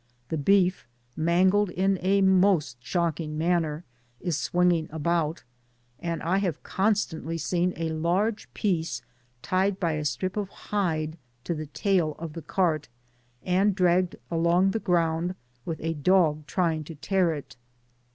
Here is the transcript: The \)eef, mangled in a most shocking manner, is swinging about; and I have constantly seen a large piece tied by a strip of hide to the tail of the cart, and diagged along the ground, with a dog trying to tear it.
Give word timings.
The 0.29 0.37
\)eef, 0.37 0.85
mangled 1.15 1.69
in 1.69 1.99
a 2.01 2.21
most 2.21 2.77
shocking 2.83 3.37
manner, 3.37 3.83
is 4.19 4.35
swinging 4.35 4.89
about; 4.91 5.43
and 5.99 6.23
I 6.23 6.39
have 6.39 6.63
constantly 6.63 7.37
seen 7.37 7.71
a 7.77 7.89
large 7.89 8.51
piece 8.55 9.03
tied 9.43 9.79
by 9.79 9.91
a 9.91 10.05
strip 10.05 10.37
of 10.37 10.49
hide 10.49 11.19
to 11.43 11.53
the 11.53 11.67
tail 11.67 12.15
of 12.17 12.33
the 12.33 12.41
cart, 12.41 12.89
and 13.43 13.75
diagged 13.75 14.15
along 14.31 14.71
the 14.71 14.79
ground, 14.79 15.35
with 15.65 15.79
a 15.81 15.93
dog 15.93 16.47
trying 16.47 16.83
to 16.85 16.95
tear 16.95 17.35
it. 17.35 17.55